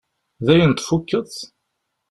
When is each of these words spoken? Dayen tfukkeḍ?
Dayen 0.45 0.73
tfukkeḍ? 0.73 1.29